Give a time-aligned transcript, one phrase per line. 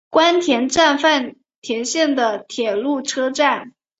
[0.09, 3.75] 宫田站饭田线的铁路车站。